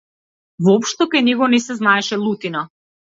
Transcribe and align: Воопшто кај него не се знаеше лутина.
Воопшто 0.67 1.07
кај 1.11 1.23
него 1.27 1.49
не 1.53 1.59
се 1.69 1.77
знаеше 1.81 2.21
лутина. 2.25 2.65